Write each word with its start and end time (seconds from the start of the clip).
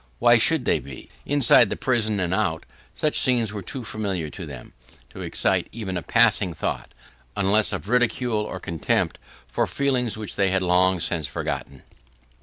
Why 0.17 0.39
should 0.39 0.65
they 0.65 0.79
be? 0.79 1.11
Inside 1.27 1.69
the 1.69 1.75
prison, 1.75 2.19
and 2.19 2.33
out, 2.33 2.65
such 2.95 3.19
scenes 3.19 3.53
were 3.53 3.61
too 3.61 3.83
familiar 3.83 4.31
to 4.31 4.47
them, 4.47 4.73
to 5.11 5.21
excite 5.21 5.69
even 5.71 5.95
a 5.95 6.01
passing 6.01 6.55
thought, 6.55 6.95
unless 7.37 7.71
of 7.71 7.87
ridicule 7.87 8.41
or 8.41 8.59
contempt 8.59 9.19
for 9.47 9.67
feelings 9.67 10.17
which 10.17 10.37
they 10.37 10.49
had 10.49 10.63
long 10.63 10.99
since 10.99 11.27
forgotten. 11.27 11.83